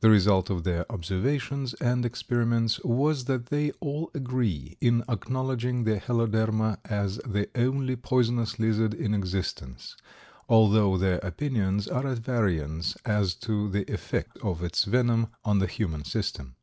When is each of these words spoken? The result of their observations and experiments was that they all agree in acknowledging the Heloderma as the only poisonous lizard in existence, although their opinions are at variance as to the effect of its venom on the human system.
The 0.00 0.10
result 0.10 0.50
of 0.50 0.62
their 0.64 0.84
observations 0.92 1.72
and 1.80 2.04
experiments 2.04 2.78
was 2.84 3.24
that 3.24 3.46
they 3.46 3.70
all 3.80 4.10
agree 4.12 4.76
in 4.82 5.02
acknowledging 5.08 5.84
the 5.84 5.98
Heloderma 5.98 6.80
as 6.84 7.16
the 7.26 7.48
only 7.54 7.96
poisonous 7.96 8.58
lizard 8.58 8.92
in 8.92 9.14
existence, 9.14 9.96
although 10.50 10.98
their 10.98 11.16
opinions 11.22 11.88
are 11.88 12.06
at 12.06 12.18
variance 12.18 12.94
as 13.06 13.34
to 13.36 13.70
the 13.70 13.90
effect 13.90 14.36
of 14.42 14.62
its 14.62 14.84
venom 14.84 15.28
on 15.46 15.60
the 15.60 15.66
human 15.66 16.04
system. 16.04 16.56